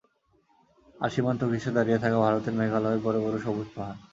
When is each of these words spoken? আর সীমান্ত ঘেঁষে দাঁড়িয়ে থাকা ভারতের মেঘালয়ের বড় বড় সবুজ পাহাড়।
আর 0.95 1.09
সীমান্ত 1.09 1.41
ঘেঁষে 1.51 1.71
দাঁড়িয়ে 1.71 2.01
থাকা 2.03 2.17
ভারতের 2.19 2.53
মেঘালয়ের 2.53 3.01
বড় 3.05 3.17
বড় 3.25 3.35
সবুজ 3.45 3.67
পাহাড়। 3.75 3.99